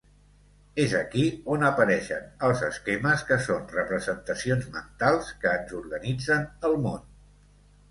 És 0.83 0.93
aquí 0.99 1.25
on 1.55 1.65
apareixen 1.67 2.23
els 2.47 2.63
esquemes 2.69 3.23
que 3.29 3.39
són 3.49 3.69
representacions 3.75 4.67
mentals 4.81 5.31
que 5.45 5.55
ens 5.61 5.79
organitzen 5.85 6.51
el 6.73 6.77
món. 6.89 7.09